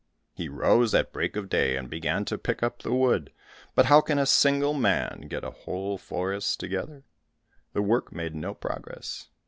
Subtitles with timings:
[0.33, 3.31] He rose at break of day, and began to pick up the wood,
[3.75, 7.03] but how can a single man get a whole forest together?
[7.73, 9.27] The work made no progress.